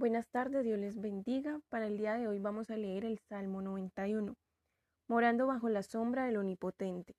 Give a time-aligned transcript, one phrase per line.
[0.00, 1.60] Buenas tardes, Dios les bendiga.
[1.68, 4.34] Para el día de hoy vamos a leer el Salmo 91,
[5.08, 7.16] morando bajo la sombra del Omnipotente.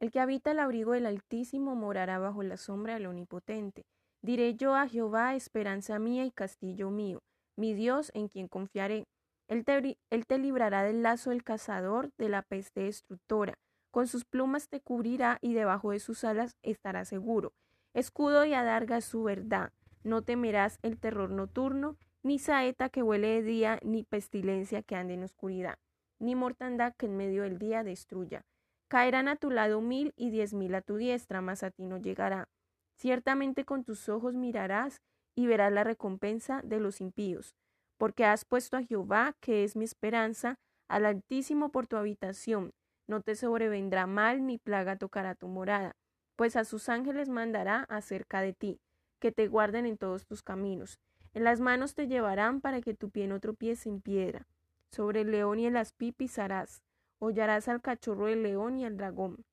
[0.00, 3.84] El que habita el abrigo del Altísimo morará bajo la sombra del Omnipotente.
[4.20, 7.22] Diré yo a Jehová, esperanza mía y castillo mío,
[7.56, 9.06] mi Dios en quien confiaré.
[9.46, 13.54] Él te, él te librará del lazo del cazador, de la peste destructora.
[13.92, 17.52] Con sus plumas te cubrirá y debajo de sus alas estará seguro.
[17.94, 19.70] Escudo y adarga es su verdad
[20.04, 25.14] no temerás el terror nocturno, ni saeta que huele de día, ni pestilencia que ande
[25.14, 25.78] en oscuridad,
[26.18, 28.44] ni mortandad que en medio del día destruya.
[28.88, 31.98] Caerán a tu lado mil y diez mil a tu diestra, mas a ti no
[31.98, 32.48] llegará.
[32.96, 35.00] Ciertamente con tus ojos mirarás
[35.34, 37.56] y verás la recompensa de los impíos,
[37.96, 40.56] porque has puesto a Jehová, que es mi esperanza,
[40.88, 42.72] al Altísimo por tu habitación.
[43.08, 45.96] No te sobrevendrá mal ni plaga tocará tu morada,
[46.36, 48.80] pues a sus ángeles mandará acerca de ti
[49.22, 50.98] que te guarden en todos tus caminos.
[51.32, 54.48] En las manos te llevarán para que tu pie no tropiece en piedra.
[54.90, 56.82] Sobre el león y el aspí pisarás.
[57.20, 59.44] Hollarás al cachorro del león y al dragón.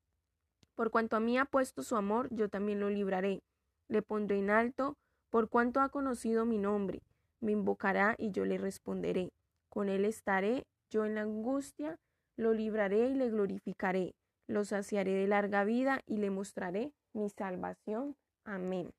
[0.73, 3.44] Por cuanto a mí ha puesto su amor, yo también lo libraré.
[3.88, 4.97] Le pondré en alto,
[5.30, 7.03] por cuanto ha conocido mi nombre.
[7.40, 9.31] Me invocará y yo le responderé.
[9.70, 12.00] Con él estaré, yo en la angustia,
[12.38, 14.16] lo libraré y le glorificaré.
[14.47, 18.16] Lo saciaré de larga vida y le mostraré mi salvación.
[18.45, 18.92] Amén.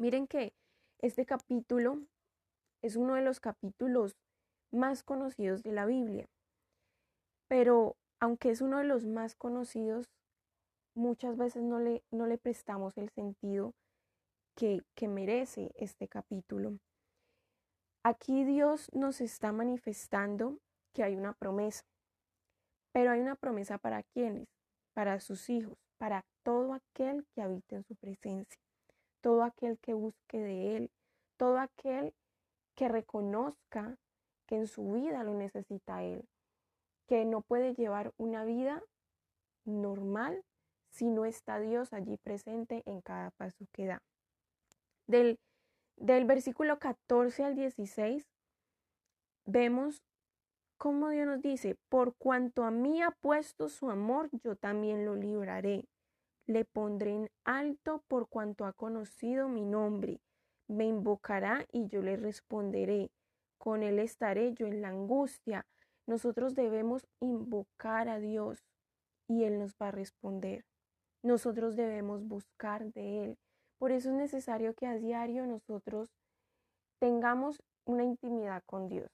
[0.00, 0.52] Miren que
[1.00, 1.98] este capítulo
[2.82, 4.16] es uno de los capítulos
[4.70, 6.28] más conocidos de la Biblia,
[7.48, 10.06] pero aunque es uno de los más conocidos,
[10.94, 13.74] muchas veces no le, no le prestamos el sentido
[14.56, 16.78] que, que merece este capítulo.
[18.04, 20.60] Aquí Dios nos está manifestando
[20.94, 21.82] que hay una promesa,
[22.92, 24.46] pero hay una promesa para quienes,
[24.94, 28.67] para sus hijos, para todo aquel que habita en su presencia
[29.20, 30.90] todo aquel que busque de Él,
[31.36, 32.14] todo aquel
[32.74, 33.98] que reconozca
[34.46, 36.28] que en su vida lo necesita Él,
[37.06, 38.82] que no puede llevar una vida
[39.64, 40.44] normal
[40.90, 44.02] si no está Dios allí presente en cada paso que da.
[45.06, 45.38] Del,
[45.96, 48.26] del versículo 14 al 16
[49.44, 50.02] vemos
[50.76, 55.14] cómo Dios nos dice, por cuanto a mí ha puesto su amor, yo también lo
[55.16, 55.84] libraré
[56.48, 60.20] le pondré en alto por cuanto ha conocido mi nombre.
[60.66, 63.10] Me invocará y yo le responderé.
[63.58, 65.66] Con él estaré yo en la angustia.
[66.06, 68.64] Nosotros debemos invocar a Dios
[69.28, 70.64] y Él nos va a responder.
[71.22, 73.38] Nosotros debemos buscar de Él.
[73.78, 76.08] Por eso es necesario que a diario nosotros
[76.98, 79.10] tengamos una intimidad con Dios.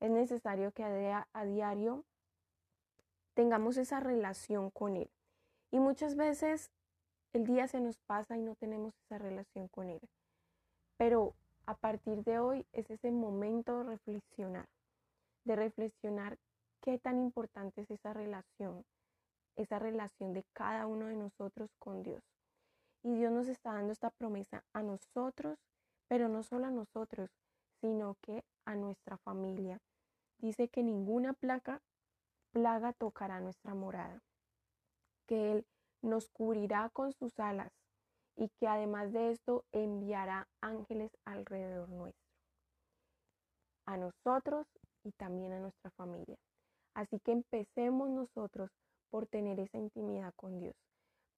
[0.00, 2.04] Es necesario que a, diario
[3.34, 5.10] tengamos esa relación con Él.
[5.70, 6.70] Y muchas veces
[7.34, 10.00] el día se nos pasa y no tenemos esa relación con Él.
[10.96, 11.34] Pero
[11.66, 14.66] a partir de hoy es ese momento de reflexionar,
[15.44, 16.38] de reflexionar
[16.80, 18.86] qué tan importante es esa relación,
[19.56, 22.22] esa relación de cada uno de nosotros con Dios.
[23.02, 25.58] Y Dios nos está dando esta promesa a nosotros,
[26.08, 27.30] pero no solo a nosotros,
[27.82, 29.78] sino que a nuestra familia.
[30.38, 31.82] Dice que ninguna plaga,
[32.52, 34.22] plaga tocará nuestra morada
[35.28, 35.66] que Él
[36.02, 37.70] nos cubrirá con sus alas
[38.36, 42.32] y que además de esto enviará ángeles alrededor nuestro,
[43.86, 44.66] a nosotros
[45.04, 46.36] y también a nuestra familia.
[46.94, 48.70] Así que empecemos nosotros
[49.10, 50.74] por tener esa intimidad con Dios,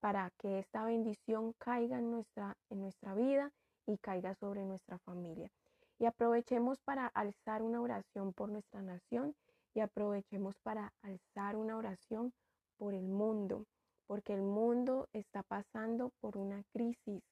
[0.00, 3.50] para que esta bendición caiga en nuestra, en nuestra vida
[3.86, 5.50] y caiga sobre nuestra familia.
[5.98, 9.34] Y aprovechemos para alzar una oración por nuestra nación
[9.74, 12.32] y aprovechemos para alzar una oración
[12.78, 13.66] por el mundo,
[14.10, 17.22] porque el mundo está pasando por una crisis,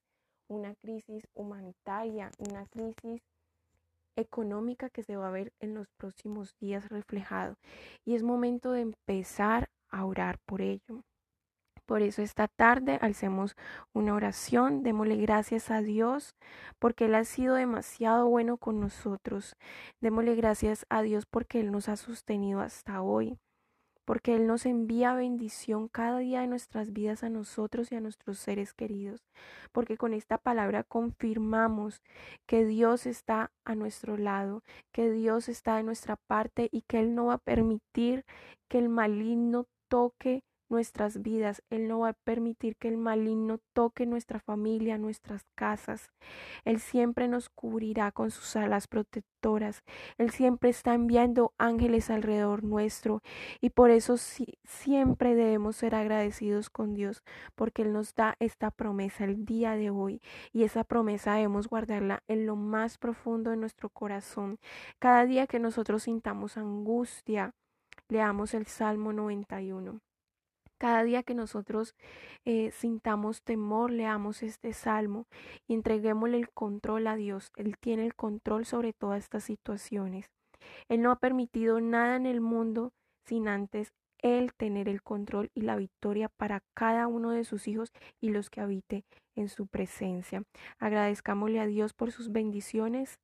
[0.47, 3.21] una crisis humanitaria, una crisis
[4.15, 7.57] económica que se va a ver en los próximos días reflejado.
[8.05, 11.03] Y es momento de empezar a orar por ello.
[11.85, 13.57] Por eso esta tarde alcemos
[13.93, 16.37] una oración, démosle gracias a Dios
[16.79, 19.57] porque Él ha sido demasiado bueno con nosotros.
[20.01, 23.37] Démosle gracias a Dios porque Él nos ha sostenido hasta hoy
[24.09, 28.39] porque Él nos envía bendición cada día de nuestras vidas a nosotros y a nuestros
[28.39, 29.21] seres queridos,
[29.71, 32.01] porque con esta palabra confirmamos
[32.47, 34.63] que Dios está a nuestro lado,
[34.93, 38.25] que Dios está de nuestra parte y que Él no va a permitir
[38.67, 41.63] que el maligno toque nuestras vidas.
[41.71, 46.11] Él no va a permitir que el maligno toque nuestra familia, nuestras casas.
[46.65, 49.83] Él siempre nos cubrirá con sus alas protectoras.
[50.19, 53.23] Él siempre está enviando ángeles alrededor nuestro
[53.61, 57.23] y por eso siempre debemos ser agradecidos con Dios
[57.55, 60.21] porque Él nos da esta promesa el día de hoy
[60.53, 64.59] y esa promesa debemos guardarla en lo más profundo de nuestro corazón.
[64.99, 67.55] Cada día que nosotros sintamos angustia,
[68.09, 70.01] leamos el Salmo 91.
[70.79, 71.97] Cada día que nosotros
[72.45, 75.27] eh, sintamos temor, leamos este salmo
[75.67, 77.51] y entreguémosle el control a Dios.
[77.57, 80.31] Él tiene el control sobre todas estas situaciones.
[80.89, 82.93] Él no ha permitido nada en el mundo
[83.25, 87.93] sin antes Él tener el control y la victoria para cada uno de sus hijos
[88.21, 89.05] y los que habite
[89.35, 90.43] en su presencia.
[90.79, 93.19] Agradezcámosle a Dios por sus bendiciones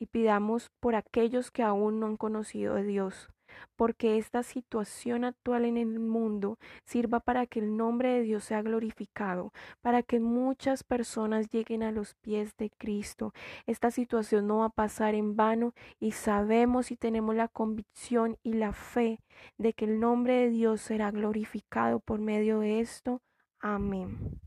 [0.00, 3.28] y pidamos por aquellos que aún no han conocido a Dios
[3.76, 8.62] porque esta situación actual en el mundo sirva para que el nombre de Dios sea
[8.62, 13.32] glorificado, para que muchas personas lleguen a los pies de Cristo.
[13.66, 18.54] Esta situación no va a pasar en vano y sabemos y tenemos la convicción y
[18.54, 19.20] la fe
[19.58, 23.20] de que el nombre de Dios será glorificado por medio de esto.
[23.60, 24.41] Amén.